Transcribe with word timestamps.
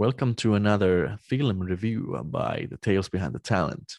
Welcome 0.00 0.34
to 0.36 0.54
another 0.54 1.18
film 1.20 1.60
review 1.60 2.18
by 2.24 2.66
The 2.70 2.78
Tales 2.78 3.10
Behind 3.10 3.34
the 3.34 3.38
Talent. 3.38 3.98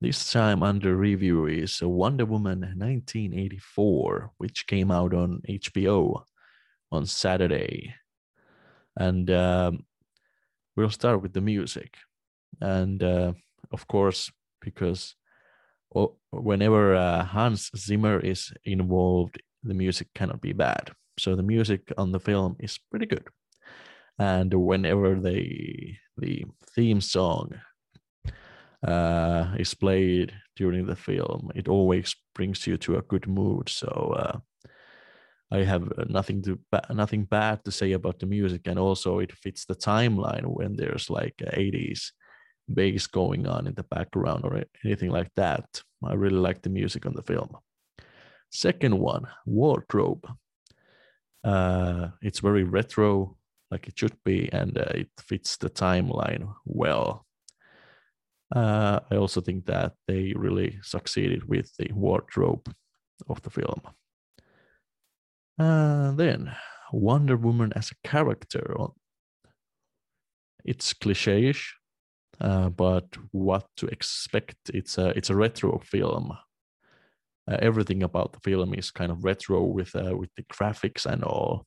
This 0.00 0.32
time 0.32 0.62
under 0.62 0.96
review 0.96 1.44
is 1.44 1.82
Wonder 1.82 2.24
Woman 2.24 2.60
1984, 2.60 4.30
which 4.38 4.66
came 4.66 4.90
out 4.90 5.12
on 5.12 5.42
HBO 5.46 6.22
on 6.90 7.04
Saturday. 7.04 7.94
And 8.96 9.30
um, 9.30 9.84
we'll 10.74 10.88
start 10.88 11.20
with 11.20 11.34
the 11.34 11.42
music. 11.42 11.98
And 12.62 13.02
uh, 13.02 13.34
of 13.70 13.86
course, 13.86 14.32
because 14.62 15.16
whenever 16.30 16.94
uh, 16.94 17.26
Hans 17.26 17.70
Zimmer 17.76 18.20
is 18.20 18.54
involved, 18.64 19.42
the 19.62 19.74
music 19.74 20.08
cannot 20.14 20.40
be 20.40 20.54
bad. 20.54 20.92
So 21.18 21.36
the 21.36 21.42
music 21.42 21.92
on 21.98 22.12
the 22.12 22.20
film 22.20 22.56
is 22.58 22.78
pretty 22.90 23.04
good. 23.04 23.28
And 24.18 24.52
whenever 24.54 25.14
they 25.14 25.98
the 26.16 26.46
theme 26.74 27.00
song 27.00 27.52
uh, 28.86 29.54
is 29.58 29.74
played 29.74 30.32
during 30.56 30.86
the 30.86 30.96
film, 30.96 31.50
it 31.54 31.68
always 31.68 32.16
brings 32.34 32.66
you 32.66 32.78
to 32.78 32.96
a 32.96 33.02
good 33.02 33.26
mood. 33.26 33.68
So 33.68 34.14
uh, 34.16 34.38
I 35.50 35.58
have 35.58 35.92
nothing 36.08 36.42
to 36.42 36.58
nothing 36.90 37.24
bad 37.24 37.64
to 37.64 37.70
say 37.70 37.92
about 37.92 38.18
the 38.18 38.26
music, 38.26 38.62
and 38.66 38.78
also 38.78 39.18
it 39.18 39.32
fits 39.32 39.64
the 39.64 39.76
timeline 39.76 40.46
when 40.46 40.76
there's 40.76 41.10
like 41.10 41.36
80s 41.38 42.12
bass 42.72 43.06
going 43.06 43.46
on 43.46 43.66
in 43.66 43.74
the 43.74 43.84
background 43.84 44.44
or 44.44 44.64
anything 44.84 45.10
like 45.10 45.30
that. 45.36 45.82
I 46.04 46.14
really 46.14 46.38
like 46.38 46.62
the 46.62 46.70
music 46.70 47.06
on 47.06 47.14
the 47.14 47.22
film. 47.22 47.56
Second 48.50 48.98
one, 48.98 49.26
wardrobe. 49.44 50.26
Uh, 51.44 52.08
it's 52.22 52.40
very 52.40 52.64
retro, 52.64 53.36
like 53.70 53.88
it 53.88 53.98
should 53.98 54.16
be, 54.24 54.48
and 54.52 54.78
uh, 54.78 54.92
it 54.94 55.10
fits 55.18 55.56
the 55.56 55.70
timeline 55.70 56.54
well. 56.64 57.26
Uh, 58.54 59.00
I 59.10 59.16
also 59.16 59.40
think 59.40 59.66
that 59.66 59.94
they 60.06 60.32
really 60.36 60.78
succeeded 60.82 61.48
with 61.48 61.74
the 61.76 61.90
wardrobe 61.92 62.72
of 63.28 63.42
the 63.42 63.50
film. 63.50 63.80
Uh, 65.58 66.12
then 66.12 66.54
Wonder 66.92 67.36
Woman 67.36 67.72
as 67.74 67.90
a 67.90 68.08
character. 68.08 68.76
It's 70.64 70.92
cliche-ish, 70.92 71.74
uh, 72.40 72.68
but 72.68 73.16
what 73.32 73.66
to 73.78 73.86
expect? 73.86 74.56
It's 74.72 74.98
a 74.98 75.08
it's 75.16 75.30
a 75.30 75.36
retro 75.36 75.78
film. 75.78 76.36
Uh, 77.48 77.56
everything 77.60 78.02
about 78.02 78.32
the 78.32 78.40
film 78.40 78.74
is 78.74 78.90
kind 78.90 79.12
of 79.12 79.24
retro 79.24 79.62
with 79.62 79.94
uh, 79.94 80.16
with 80.16 80.30
the 80.36 80.42
graphics 80.42 81.06
and 81.06 81.22
all, 81.24 81.66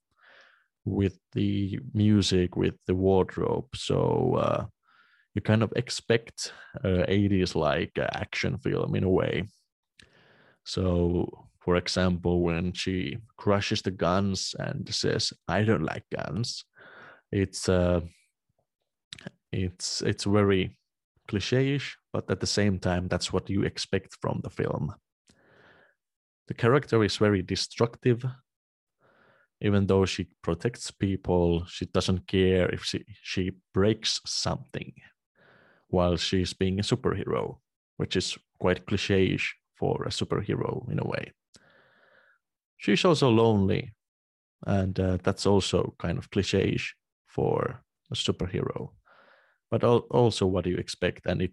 with 0.89 1.17
the 1.33 1.79
music, 1.93 2.55
with 2.55 2.75
the 2.87 2.95
wardrobe. 2.95 3.67
So 3.75 4.35
uh, 4.35 4.65
you 5.35 5.41
kind 5.41 5.63
of 5.63 5.71
expect 5.75 6.53
80s 6.83 7.55
like 7.55 7.97
action 7.97 8.57
film 8.57 8.95
in 8.95 9.03
a 9.03 9.09
way. 9.09 9.43
So, 10.65 11.47
for 11.59 11.77
example, 11.77 12.41
when 12.41 12.73
she 12.73 13.17
crushes 13.37 13.81
the 13.81 13.91
guns 13.91 14.55
and 14.59 14.93
says, 14.93 15.33
"I 15.47 15.63
don't 15.63 15.83
like 15.83 16.05
guns," 16.13 16.65
it's 17.31 17.69
uh, 17.69 18.01
it's 19.51 20.01
it's 20.01 20.25
very 20.25 20.77
cliche-ish, 21.27 21.97
but 22.11 22.29
at 22.29 22.39
the 22.39 22.47
same 22.47 22.79
time, 22.79 23.07
that's 23.07 23.31
what 23.31 23.49
you 23.49 23.63
expect 23.63 24.17
from 24.21 24.41
the 24.43 24.49
film. 24.49 24.93
The 26.47 26.55
character 26.55 27.03
is 27.03 27.17
very 27.17 27.43
destructive. 27.43 28.25
Even 29.61 29.87
though 29.87 30.05
she 30.05 30.27
protects 30.41 30.89
people, 30.89 31.65
she 31.65 31.85
doesn't 31.85 32.27
care 32.27 32.69
if 32.69 32.83
she, 32.83 33.03
she 33.21 33.51
breaks 33.73 34.21
something 34.25 34.93
while 35.89 36.15
she's 36.15 36.53
being 36.53 36.79
a 36.79 36.83
superhero, 36.83 37.57
which 37.97 38.15
is 38.15 38.37
quite 38.59 38.85
cliche-ish 38.85 39.55
for 39.75 40.03
a 40.05 40.09
superhero 40.09 40.89
in 40.91 40.99
a 40.99 41.07
way. 41.07 41.33
She's 42.77 43.03
also 43.03 43.29
lonely, 43.29 43.93
and 44.65 44.97
uh, 44.97 45.17
that's 45.23 45.45
also 45.45 45.93
kind 45.99 46.17
of 46.17 46.29
cliche-ish 46.31 46.95
for 47.27 47.81
a 48.11 48.15
superhero. 48.15 48.91
But 49.69 49.83
also, 49.83 50.45
what 50.45 50.63
do 50.63 50.69
you 50.69 50.77
expect? 50.77 51.25
And 51.25 51.41
it, 51.41 51.51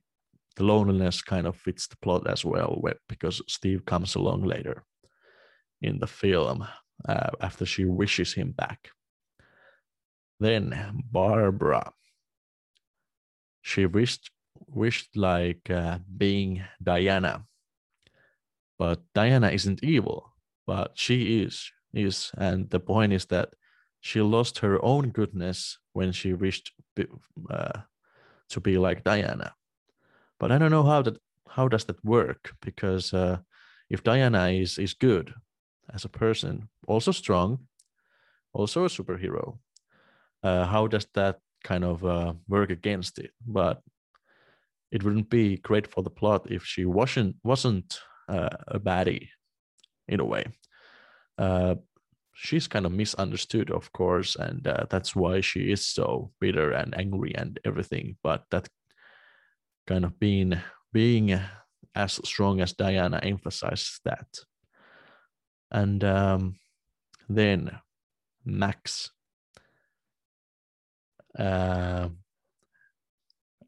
the 0.54 0.64
loneliness 0.64 1.22
kind 1.22 1.46
of 1.46 1.56
fits 1.56 1.88
the 1.88 1.96
plot 1.96 2.28
as 2.28 2.44
well, 2.44 2.80
because 3.08 3.42
Steve 3.48 3.84
comes 3.84 4.14
along 4.14 4.44
later 4.44 4.84
in 5.82 5.98
the 5.98 6.06
film 6.06 6.66
uh, 7.08 7.30
after 7.40 7.66
she 7.66 7.84
wishes 7.84 8.32
him 8.34 8.52
back. 8.52 8.90
Then 10.40 11.02
Barbara 11.10 11.92
she 13.66 13.84
wished 13.84 14.30
wished 14.68 15.16
like 15.16 15.68
uh, 15.70 15.98
being 16.16 16.62
Diana, 16.80 17.44
but 18.78 19.00
Diana 19.12 19.50
isn't 19.50 19.82
evil, 19.82 20.32
but 20.66 20.92
she 20.94 21.42
is 21.42 21.72
is, 21.92 22.30
and 22.38 22.70
the 22.70 22.78
point 22.78 23.12
is 23.12 23.26
that 23.26 23.48
she 24.00 24.20
lost 24.20 24.58
her 24.60 24.78
own 24.84 25.10
goodness 25.10 25.78
when 25.94 26.12
she 26.12 26.32
wished 26.32 26.72
uh, 27.50 27.80
to 28.50 28.60
be 28.60 28.78
like 28.78 29.02
Diana. 29.02 29.54
But 30.38 30.52
I 30.52 30.58
don't 30.58 30.70
know 30.70 30.84
how 30.84 31.02
that 31.02 31.18
how 31.48 31.66
does 31.66 31.84
that 31.86 32.04
work 32.04 32.54
because 32.60 33.12
uh, 33.12 33.38
if 33.90 34.04
Diana 34.04 34.48
is 34.50 34.78
is 34.78 34.94
good 34.94 35.34
as 35.92 36.04
a 36.04 36.08
person, 36.08 36.68
also 36.86 37.12
strong, 37.12 37.66
also 38.52 38.84
a 38.84 38.88
superhero, 38.88 39.58
uh, 40.42 40.64
how 40.66 40.86
does 40.86 41.06
that 41.14 41.38
kind 41.66 41.84
of 41.84 42.04
uh, 42.04 42.32
work 42.48 42.70
against 42.70 43.18
it. 43.18 43.32
But 43.44 43.82
it 44.92 45.02
wouldn't 45.02 45.28
be 45.28 45.56
great 45.56 45.86
for 45.86 46.02
the 46.02 46.10
plot 46.10 46.46
if 46.50 46.64
she 46.64 46.84
wasn't 46.84 47.36
wasn't 47.42 47.98
uh, 48.28 48.56
a 48.68 48.78
baddie 48.78 49.28
in 50.08 50.20
a 50.20 50.24
way. 50.24 50.44
Uh, 51.38 51.74
she's 52.32 52.68
kind 52.68 52.86
of 52.86 52.92
misunderstood, 52.92 53.70
of 53.70 53.92
course, 53.92 54.36
and 54.36 54.66
uh, 54.66 54.86
that's 54.88 55.16
why 55.16 55.40
she 55.40 55.72
is 55.72 55.86
so 55.86 56.30
bitter 56.40 56.70
and 56.70 56.96
angry 56.96 57.34
and 57.34 57.58
everything. 57.64 58.16
But 58.22 58.44
that 58.50 58.68
kind 59.86 60.04
of 60.04 60.18
being 60.18 60.54
being 60.92 61.40
as 61.94 62.20
strong 62.24 62.60
as 62.60 62.72
Diana 62.72 63.18
emphasizes 63.22 64.00
that. 64.04 64.28
And 65.70 66.02
um, 66.04 66.56
then 67.28 67.70
Max 68.44 69.10
uh, 71.38 72.08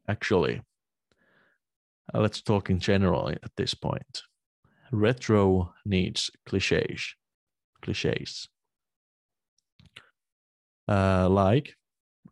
actually, 0.07 0.61
let's 2.13 2.41
talk 2.41 2.69
in 2.69 2.79
general 2.79 3.29
at 3.29 3.55
this 3.57 3.73
point. 3.73 4.23
Retro 4.91 5.73
needs 5.85 6.31
cliches, 6.45 7.15
cliches. 7.81 8.49
Uh, 10.87 11.29
like 11.29 11.75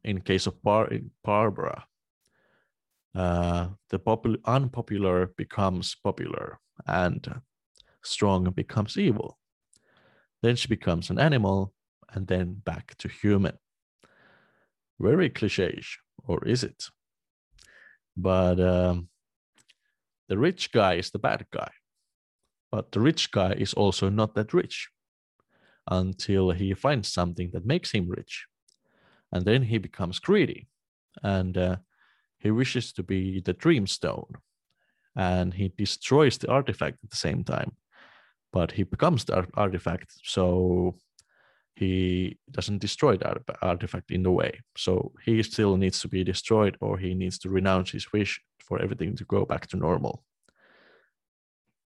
in 0.03 0.21
case 0.21 0.47
of 0.47 0.61
Bar- 0.63 0.89
Barbara, 1.23 1.85
uh, 3.13 3.67
the 3.89 3.99
popul- 3.99 4.41
unpopular 4.45 5.27
becomes 5.37 5.95
popular 6.03 6.59
and 6.87 7.41
strong 8.03 8.49
becomes 8.51 8.97
evil. 8.97 9.37
Then 10.41 10.55
she 10.55 10.67
becomes 10.67 11.09
an 11.09 11.19
animal 11.19 11.73
and 12.13 12.27
then 12.27 12.61
back 12.63 12.95
to 12.99 13.07
human 13.07 13.57
very 14.99 15.29
cliche, 15.29 15.81
or 16.25 16.43
is 16.45 16.63
it? 16.63 16.85
But 18.15 18.59
um, 18.59 19.09
the 20.27 20.37
rich 20.37 20.71
guy 20.71 20.95
is 20.95 21.11
the 21.11 21.19
bad 21.19 21.45
guy. 21.51 21.71
But 22.71 22.91
the 22.91 22.99
rich 22.99 23.31
guy 23.31 23.53
is 23.53 23.73
also 23.73 24.09
not 24.09 24.35
that 24.35 24.53
rich 24.53 24.89
until 25.89 26.51
he 26.51 26.73
finds 26.73 27.07
something 27.07 27.51
that 27.53 27.65
makes 27.65 27.91
him 27.91 28.09
rich. 28.09 28.45
And 29.31 29.45
then 29.45 29.63
he 29.63 29.77
becomes 29.77 30.19
greedy 30.19 30.67
and 31.23 31.57
uh, 31.57 31.77
he 32.39 32.51
wishes 32.51 32.91
to 32.93 33.03
be 33.03 33.39
the 33.39 33.53
dream 33.53 33.87
stone. 33.87 34.33
And 35.15 35.53
he 35.53 35.69
destroys 35.69 36.37
the 36.37 36.49
artifact 36.49 36.97
at 37.03 37.09
the 37.09 37.15
same 37.15 37.43
time. 37.43 37.75
But 38.57 38.71
he 38.71 38.83
becomes 38.95 39.23
the 39.25 39.45
artifact. 39.53 40.09
So 40.23 40.95
he 41.75 42.39
doesn't 42.49 42.81
destroy 42.87 43.17
the 43.17 43.29
artifact 43.61 44.09
in 44.09 44.23
the 44.23 44.31
way. 44.31 44.51
So 44.75 45.11
he 45.25 45.43
still 45.43 45.77
needs 45.77 45.99
to 46.01 46.07
be 46.07 46.23
destroyed 46.23 46.75
or 46.81 46.97
he 46.97 47.13
needs 47.13 47.37
to 47.39 47.49
renounce 47.49 47.91
his 47.91 48.11
wish 48.11 48.41
for 48.67 48.81
everything 48.81 49.15
to 49.17 49.25
go 49.25 49.45
back 49.45 49.67
to 49.67 49.77
normal. 49.77 50.23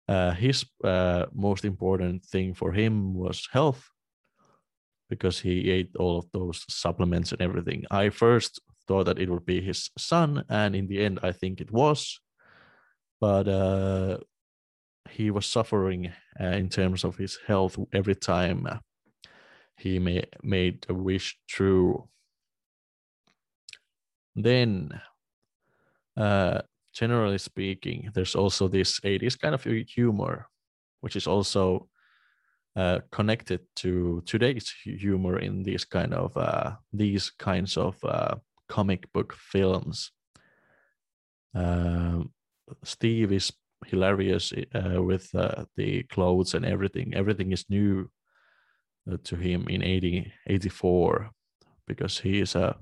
Uh, 0.08 0.32
his 0.32 0.64
uh, 0.82 1.26
most 1.32 1.64
important 1.64 2.24
thing 2.24 2.52
for 2.52 2.72
him 2.72 3.14
was 3.14 3.48
health 3.52 3.82
because 5.08 5.38
he 5.38 5.70
ate 5.70 5.90
all 6.00 6.18
of 6.18 6.26
those 6.32 6.64
supplements 6.68 7.30
and 7.30 7.40
everything. 7.40 7.84
I 7.92 8.10
first 8.10 8.60
thought 8.88 9.06
that 9.06 9.20
it 9.20 9.30
would 9.30 9.46
be 9.46 9.60
his 9.60 9.90
son, 9.96 10.44
and 10.48 10.74
in 10.74 10.88
the 10.88 11.04
end, 11.04 11.20
I 11.22 11.30
think 11.30 11.60
it 11.60 11.70
was. 11.70 12.18
But 13.20 13.46
uh, 13.48 14.18
he 15.10 15.30
was 15.30 15.46
suffering 15.46 16.12
uh, 16.40 16.44
in 16.44 16.68
terms 16.68 17.04
of 17.04 17.16
his 17.16 17.38
health 17.46 17.78
every 17.92 18.14
time 18.14 18.66
uh, 18.68 18.78
he 19.76 19.98
may, 19.98 20.24
made 20.42 20.86
a 20.88 20.94
wish 20.94 21.38
true. 21.48 22.08
then 24.36 25.00
uh, 26.16 26.60
generally 26.92 27.38
speaking, 27.38 28.10
there's 28.14 28.34
also 28.34 28.68
this 28.68 29.00
80s 29.00 29.38
kind 29.38 29.54
of 29.54 29.64
humor, 29.64 30.48
which 31.00 31.16
is 31.16 31.26
also 31.26 31.88
uh, 32.74 33.00
connected 33.10 33.60
to 33.76 34.22
today's 34.26 34.72
humor 34.84 35.38
in 35.38 35.62
these 35.62 35.84
kind 35.84 36.12
of 36.14 36.36
uh, 36.36 36.72
these 36.92 37.30
kinds 37.30 37.76
of 37.76 37.96
uh, 38.04 38.36
comic 38.68 39.10
book 39.12 39.34
films. 39.34 40.12
Um, 41.54 42.32
Steve 42.84 43.32
is 43.32 43.52
hilarious 43.86 44.52
uh, 44.74 45.02
with 45.02 45.34
uh, 45.34 45.64
the 45.76 46.02
clothes 46.04 46.54
and 46.54 46.64
everything. 46.64 47.14
Everything 47.14 47.52
is 47.52 47.64
new 47.68 48.10
uh, 49.10 49.16
to 49.24 49.36
him 49.36 49.66
in 49.68 49.82
80, 49.82 50.32
84 50.46 51.30
because 51.86 52.18
he 52.18 52.40
is 52.40 52.54
a 52.54 52.76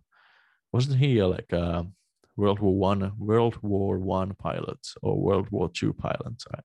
wasn't 0.73 0.99
he 0.99 1.23
like 1.23 1.53
a 1.53 1.87
World 2.37 2.59
War 2.59 2.75
One 2.75 3.13
World 3.17 3.57
War 3.63 3.99
One 3.99 4.35
pilot 4.35 4.81
or 5.03 5.21
World 5.21 5.49
War 5.51 5.71
Two 5.73 5.93
pilot? 5.93 6.43
I, 6.53 6.61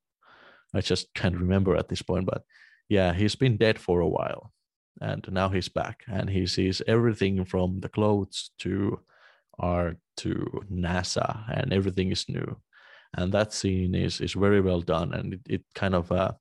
I 0.77 0.81
just 0.81 1.13
can't 1.13 1.37
remember 1.37 1.75
at 1.75 1.89
this 1.89 2.01
point, 2.01 2.25
but 2.25 2.43
yeah, 2.89 3.13
he's 3.13 3.35
been 3.35 3.57
dead 3.57 3.77
for 3.77 3.99
a 3.99 4.07
while, 4.07 4.51
and 4.99 5.23
now 5.31 5.49
he's 5.49 5.69
back, 5.69 6.03
and 6.07 6.27
he 6.29 6.47
sees 6.47 6.81
everything 6.87 7.45
from 7.45 7.81
the 7.81 7.89
clothes 7.89 8.49
to 8.59 8.99
art 9.59 9.97
to 10.17 10.63
NASA, 10.71 11.43
and 11.53 11.71
everything 11.71 12.11
is 12.11 12.27
new, 12.27 12.57
and 13.17 13.31
that 13.33 13.53
scene 13.53 13.95
is 13.95 14.21
is 14.21 14.33
very 14.33 14.61
well 14.61 14.81
done, 14.81 15.13
and 15.13 15.33
it, 15.33 15.41
it 15.49 15.63
kind 15.75 15.95
of 15.95 16.11
uh, 16.11 16.31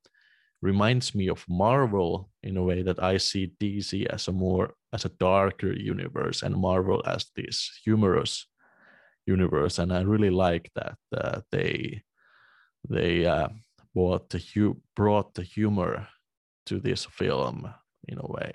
reminds 0.62 1.14
me 1.14 1.28
of 1.28 1.44
Marvel 1.48 2.30
in 2.42 2.56
a 2.56 2.62
way 2.62 2.82
that 2.82 3.02
I 3.02 3.18
see 3.18 3.52
DC 3.60 4.06
as 4.06 4.28
a 4.28 4.32
more 4.32 4.74
as 4.92 5.04
a 5.04 5.10
darker 5.20 5.72
universe 5.72 6.42
and 6.42 6.56
Marvel 6.56 7.02
as 7.06 7.26
this 7.36 7.80
humorous 7.84 8.46
universe, 9.26 9.78
and 9.78 9.92
I 9.92 10.02
really 10.02 10.30
like 10.30 10.70
that 10.74 10.98
uh, 11.16 11.40
they 11.52 12.02
they 12.88 13.26
uh, 13.26 13.48
brought 13.94 14.30
the 14.30 14.38
hu- 14.38 14.80
brought 14.96 15.34
the 15.34 15.42
humor 15.42 16.08
to 16.66 16.80
this 16.80 17.04
film 17.06 17.72
in 18.06 18.18
a 18.18 18.26
way. 18.26 18.52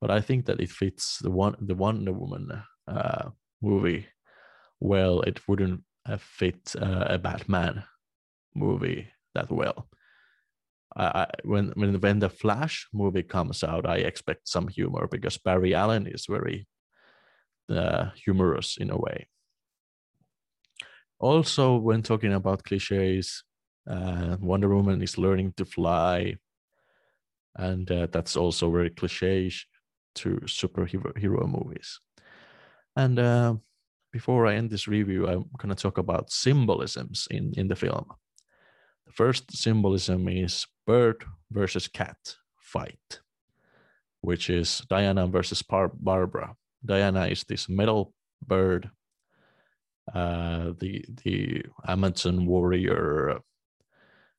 But 0.00 0.10
I 0.10 0.20
think 0.20 0.46
that 0.46 0.60
it 0.60 0.70
fits 0.70 1.18
the 1.18 1.30
one 1.30 1.56
the 1.60 1.74
Wonder 1.74 2.12
Woman 2.12 2.62
uh, 2.88 3.30
movie 3.62 4.06
well. 4.80 5.20
It 5.22 5.40
wouldn't 5.46 5.82
fit 6.18 6.74
uh, 6.80 7.06
a 7.08 7.18
Batman 7.18 7.84
movie 8.54 9.08
that 9.34 9.50
well. 9.50 9.88
I, 10.96 11.26
when 11.44 11.72
when 11.76 12.00
when 12.00 12.18
the 12.18 12.28
Flash 12.28 12.88
movie 12.92 13.22
comes 13.22 13.62
out, 13.62 13.86
I 13.86 13.98
expect 13.98 14.48
some 14.48 14.66
humor 14.68 15.06
because 15.06 15.38
Barry 15.38 15.72
Allen 15.72 16.06
is 16.06 16.26
very 16.26 16.66
uh, 17.68 18.10
humorous 18.14 18.76
in 18.76 18.90
a 18.90 18.98
way. 18.98 19.28
Also, 21.20 21.76
when 21.76 22.02
talking 22.02 22.32
about 22.32 22.64
cliches, 22.64 23.44
uh, 23.88 24.36
Wonder 24.40 24.74
Woman 24.74 25.02
is 25.02 25.18
learning 25.18 25.52
to 25.56 25.64
fly, 25.64 26.36
and 27.54 27.90
uh, 27.90 28.06
that's 28.10 28.36
also 28.36 28.70
very 28.70 28.90
cliche 28.90 29.52
to 30.14 30.40
superhero 30.46 31.16
hero 31.16 31.46
movies. 31.46 32.00
And 32.96 33.18
uh, 33.18 33.54
before 34.12 34.46
I 34.46 34.54
end 34.56 34.70
this 34.70 34.88
review, 34.88 35.26
I'm 35.26 35.44
going 35.58 35.74
to 35.74 35.82
talk 35.82 35.98
about 35.98 36.32
symbolisms 36.32 37.28
in 37.30 37.52
in 37.56 37.68
the 37.68 37.76
film. 37.76 38.06
The 39.06 39.12
first 39.12 39.56
symbolism 39.56 40.28
is 40.28 40.66
bird 40.86 41.24
versus 41.50 41.88
cat 41.88 42.16
fight, 42.56 43.20
which 44.20 44.50
is 44.50 44.82
Diana 44.88 45.26
versus 45.26 45.62
Bar- 45.62 45.92
Barbara. 45.94 46.54
Diana 46.84 47.26
is 47.26 47.44
this 47.44 47.68
metal 47.68 48.12
bird, 48.46 48.90
uh, 50.14 50.72
the 50.78 51.04
the 51.24 51.64
Amazon 51.86 52.46
warrior. 52.46 53.40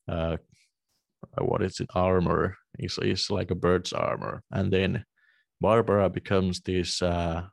Uh, 0.08 0.38
what 1.38 1.62
is 1.62 1.80
it? 1.80 1.90
Armor 1.94 2.58
is 2.80 2.98
is 3.02 3.30
like 3.30 3.52
a 3.52 3.56
bird's 3.56 3.94
armor, 3.94 4.44
and 4.52 4.72
then 4.74 5.06
Barbara 5.62 6.10
becomes 6.10 6.62
this 6.62 7.02
uh, 7.02 7.44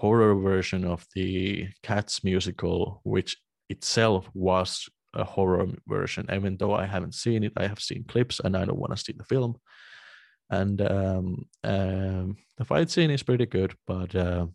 horror 0.00 0.34
version 0.34 0.84
of 0.84 1.06
the 1.14 1.68
Cats 1.82 2.24
musical, 2.24 3.00
which 3.04 3.36
itself 3.68 4.30
was 4.32 4.88
a 5.12 5.24
horror 5.24 5.66
version. 5.86 6.26
Even 6.32 6.56
though 6.56 6.74
I 6.74 6.86
haven't 6.86 7.14
seen 7.14 7.44
it, 7.44 7.52
I 7.56 7.66
have 7.66 7.80
seen 7.80 8.04
clips 8.04 8.40
and 8.40 8.56
I 8.56 8.64
don't 8.64 8.78
want 8.78 8.96
to 8.96 9.04
see 9.04 9.12
the 9.12 9.24
film. 9.24 9.56
And 10.48 10.80
um, 10.80 11.44
um, 11.64 12.36
the 12.56 12.64
fight 12.64 12.90
scene 12.90 13.10
is 13.10 13.22
pretty 13.22 13.44
good, 13.44 13.74
but 13.86 14.14
uh, 14.14 14.46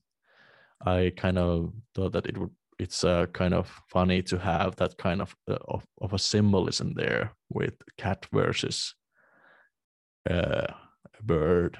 I 0.84 1.14
kind 1.16 1.38
of 1.38 1.74
thought 1.94 2.14
that 2.14 2.26
it 2.26 2.38
would. 2.38 2.52
It's 2.78 3.06
uh, 3.06 3.28
kind 3.28 3.54
of 3.54 3.72
funny 3.90 4.22
to 4.24 4.38
have 4.38 4.76
that 4.76 4.98
kind 4.98 5.22
of, 5.22 5.34
uh, 5.50 5.58
of 5.66 5.86
of 6.02 6.12
a 6.14 6.20
symbolism 6.20 6.94
there 6.94 7.32
with 7.50 7.76
cat 7.98 8.28
versus 8.34 8.96
uh, 10.30 10.74
bird, 11.24 11.78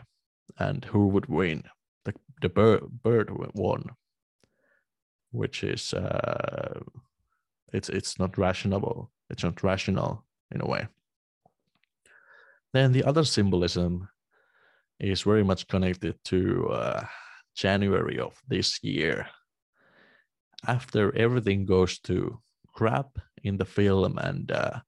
and 0.58 0.86
who 0.86 1.08
would 1.08 1.26
win? 1.26 1.64
The 2.06 2.14
the 2.42 2.50
bird 2.50 2.84
bird 3.04 3.30
won, 3.56 3.92
which 5.32 5.64
is 5.64 5.94
uh, 5.94 6.80
it's 7.74 7.90
it's 7.90 8.20
not 8.20 8.38
rational. 8.38 9.12
It's 9.30 9.44
not 9.44 9.64
rational 9.64 10.26
in 10.52 10.62
a 10.62 10.68
way. 10.68 10.88
Then 12.74 12.92
the 12.92 13.04
other 13.04 13.24
symbolism 13.24 14.10
is 15.00 15.24
very 15.24 15.44
much 15.44 15.68
connected 15.68 16.16
to 16.26 16.70
uh, 16.70 17.06
January 17.56 18.20
of 18.20 18.42
this 18.48 18.84
year. 18.84 19.28
After 20.68 21.16
everything 21.16 21.66
goes 21.66 22.00
to 22.00 22.40
crap 22.74 23.18
in 23.44 23.58
the 23.58 23.66
film 23.66 24.18
and 24.18 24.52
uh, 24.52 24.80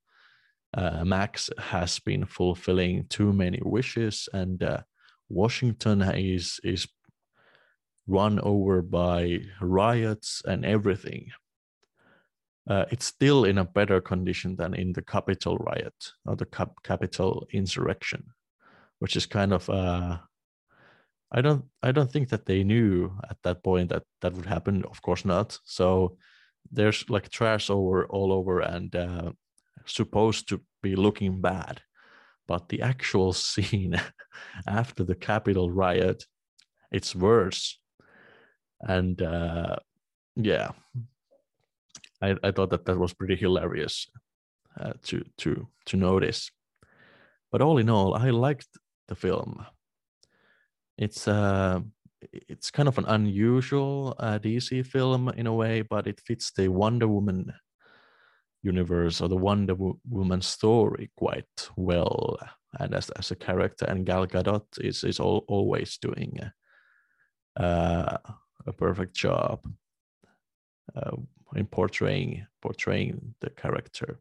uh, 0.74 1.06
Max 1.06 1.50
has 1.58 2.00
been 2.00 2.25
fulfilling 2.25 3.06
too 3.10 3.31
many 3.31 3.62
wishes 3.63 4.28
and 4.34 4.62
uh, 4.63 4.81
Washington 5.30 6.01
is 6.01 6.60
is 6.63 6.88
run 8.08 8.40
over 8.40 8.82
by 8.82 9.40
riots 9.62 10.42
and 10.46 10.66
everything 10.66 11.30
uh, 12.70 12.86
it's 12.92 13.06
still 13.06 13.46
in 13.46 13.58
a 13.58 13.66
better 13.66 14.02
condition 14.02 14.56
than 14.56 14.74
in 14.74 14.92
the 14.94 15.02
Capitol 15.02 15.58
riot 15.58 16.12
or 16.26 16.36
the 16.36 16.46
cap- 16.46 16.84
Capitol 16.84 17.48
insurrection, 17.52 18.24
which 19.00 19.16
is 19.16 19.26
kind 19.26 19.54
of 19.54 19.70
uh, 19.70 20.18
I 21.32 21.42
don't 21.42 21.66
I 21.82 21.92
don't 21.92 22.12
think 22.12 22.30
that 22.30 22.46
they 22.46 22.64
knew 22.64 23.12
at 23.30 23.38
that 23.44 23.64
point 23.64 23.90
that 23.90 24.04
that 24.22 24.34
would 24.34 24.46
happen. 24.46 24.84
Of 24.84 25.02
course 25.02 25.24
not. 25.24 25.58
So 25.64 26.18
there's 26.70 27.10
like 27.10 27.30
trash 27.30 27.70
over 27.70 28.06
all 28.06 28.34
over 28.34 28.60
and 28.60 28.94
uh, 28.94 29.32
supposed 29.86 30.50
to 30.50 30.62
be 30.84 30.98
looking 30.98 31.40
bad, 31.40 31.82
but 32.48 32.68
the 32.68 32.82
actual 32.82 33.32
scene 33.48 33.96
after 34.68 35.06
the 35.06 35.16
Capitol 35.16 35.72
riot, 35.72 36.26
it's 36.92 37.16
worse. 37.16 37.80
And 38.81 39.22
uh, 39.22 39.77
yeah, 40.36 40.72
I, 42.22 42.36
I 42.43 42.51
thought 42.51 42.69
that 42.69 42.86
that 42.86 42.98
was 42.98 43.13
pretty 43.13 43.36
hilarious 43.36 44.07
uh, 44.79 44.93
to 45.05 45.24
to 45.39 45.67
to 45.86 45.98
notice. 45.98 46.51
But 47.51 47.62
all 47.62 47.77
in 47.77 47.89
all, 47.89 48.13
I 48.13 48.29
liked 48.29 48.67
the 49.07 49.15
film. 49.15 49.65
It's 50.98 51.27
uh 51.27 51.81
it's 52.31 52.72
kind 52.72 52.88
of 52.88 52.98
an 52.98 53.05
unusual 53.05 54.15
uh, 54.19 54.39
DC 54.39 54.86
film 54.86 55.29
in 55.29 55.48
a 55.48 55.53
way, 55.53 55.81
but 55.81 56.07
it 56.07 56.19
fits 56.19 56.51
the 56.51 56.67
Wonder 56.67 57.07
Woman 57.07 57.53
universe 58.63 59.22
or 59.22 59.29
the 59.29 59.38
Wonder 59.38 59.75
Woman 60.10 60.41
story 60.41 61.12
quite 61.15 61.69
well. 61.75 62.38
And 62.79 62.93
as 62.93 63.10
as 63.12 63.31
a 63.31 63.36
character, 63.36 63.86
and 63.86 64.05
Gal 64.05 64.27
Gadot 64.27 64.65
is 64.79 65.03
is 65.03 65.19
all, 65.19 65.46
always 65.48 65.98
doing 65.98 66.39
uh, 67.55 68.17
a 68.67 68.74
perfect 68.74 69.15
job. 69.15 69.65
Uh, 70.95 71.17
in 71.55 71.65
portraying 71.65 72.45
portraying 72.62 73.36
the 73.41 73.50
character. 73.50 74.19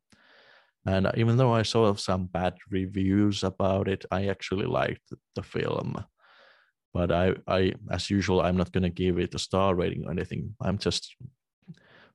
And 0.87 1.11
even 1.17 1.37
though 1.37 1.53
I 1.53 1.63
saw 1.63 1.93
some 1.95 2.27
bad 2.27 2.55
reviews 2.71 3.43
about 3.43 3.89
it, 3.89 4.05
I 4.11 4.29
actually 4.29 4.67
liked 4.67 5.13
the 5.35 5.43
film. 5.43 6.05
But 6.95 7.11
I, 7.11 7.35
I 7.49 7.75
as 7.91 8.09
usual, 8.09 8.41
I'm 8.41 8.57
not 8.57 8.71
going 8.73 8.85
to 8.85 9.03
give 9.05 9.19
it 9.19 9.35
a 9.35 9.39
star 9.39 9.75
rating 9.75 10.07
or 10.07 10.13
anything. 10.13 10.55
I'm 10.61 10.79
just 10.79 11.17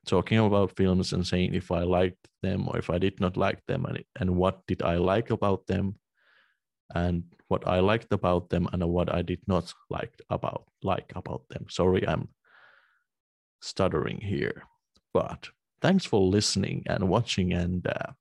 talking 0.06 0.40
about 0.40 0.78
films 0.78 1.12
and 1.14 1.28
saying 1.28 1.54
if 1.54 1.72
I 1.72 1.84
liked 1.84 2.26
them 2.42 2.68
or 2.68 2.78
if 2.78 2.90
I 2.90 2.98
did 2.98 3.20
not 3.20 3.36
like 3.36 3.64
them, 3.68 3.86
and, 3.86 4.04
and 4.20 4.36
what 4.38 4.66
did 4.68 4.82
I 4.82 4.96
like 4.96 5.30
about 5.30 5.68
them, 5.68 5.96
and 6.96 7.24
what 7.52 7.68
I 7.68 7.82
liked 7.82 8.14
about 8.14 8.50
them, 8.50 8.70
and 8.72 8.82
what 8.90 9.14
I 9.14 9.22
did 9.22 9.42
not 9.46 9.74
like 9.90 10.14
about 10.30 10.64
like 10.82 11.12
about 11.16 11.44
them. 11.50 11.66
Sorry, 11.70 12.08
I'm 12.08 12.30
stuttering 13.62 14.22
here. 14.22 14.64
But 15.14 15.50
thanks 15.82 16.06
for 16.06 16.22
listening 16.22 16.84
and 16.88 17.10
watching, 17.10 17.52
and 17.52 17.86
uh, 17.86 18.14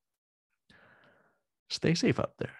stay 1.70 1.94
safe 1.94 2.18
out 2.18 2.34
there. 2.38 2.59